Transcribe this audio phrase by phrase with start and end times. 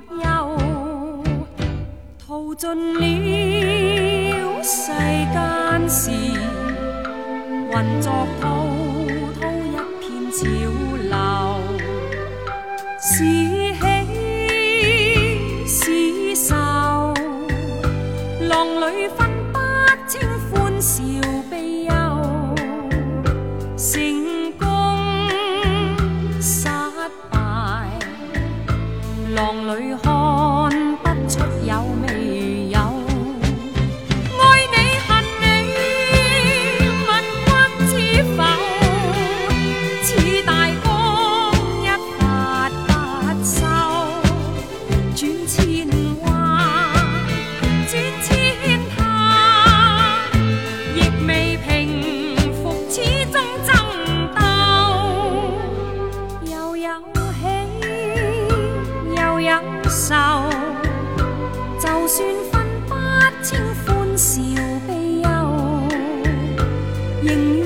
[0.00, 0.26] 不休，
[2.18, 2.68] 淘尽
[3.00, 6.10] 了世间事，
[7.70, 8.66] 混作滔
[9.40, 10.36] 滔一片潮
[11.02, 11.14] 流，
[13.00, 13.24] 是
[13.74, 13.84] 喜
[15.66, 15.84] 是
[16.46, 16.54] 愁，
[18.48, 19.18] 浪里分
[19.50, 19.58] 不
[20.06, 20.20] 清
[20.50, 21.02] 欢笑
[21.50, 21.85] 悲
[29.36, 30.70] 浪里看
[31.02, 32.55] 不出有未
[59.88, 60.48] 愁。
[61.78, 62.54] 就算分
[62.86, 62.94] 不
[63.42, 64.40] 清欢笑
[64.86, 65.28] 悲忧，
[67.22, 67.65] 仍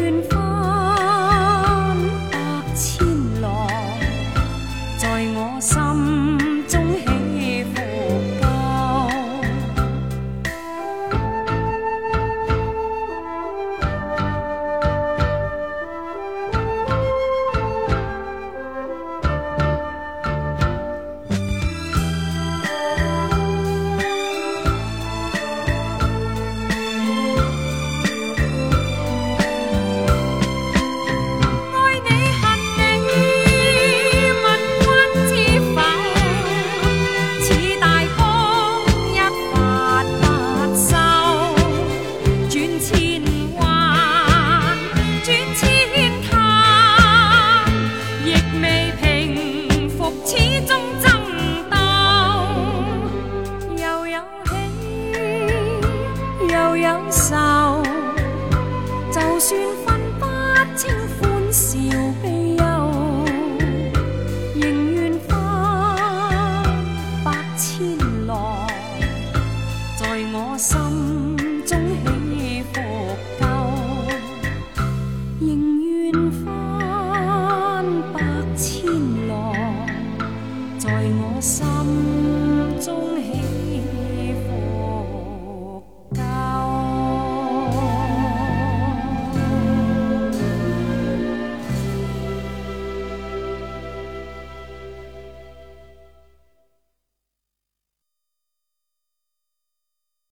[70.51, 71.40] 我心。